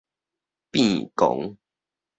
[0.71, 1.57] 變狂